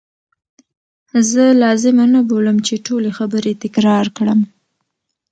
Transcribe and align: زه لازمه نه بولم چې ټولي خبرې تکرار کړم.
زه 1.29 1.43
لازمه 1.63 2.05
نه 2.13 2.21
بولم 2.29 2.57
چې 2.67 2.83
ټولي 2.85 3.11
خبرې 3.17 3.51
تکرار 3.63 4.05
کړم. 4.17 4.39